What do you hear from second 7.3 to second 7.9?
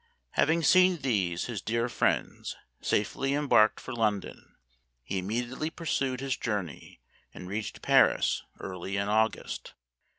and reached